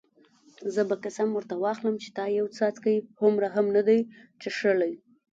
[0.73, 3.99] زه به قسم ورته واخلم چې تا یو څاڅکی هومره هم نه دی
[4.41, 4.93] څښلی.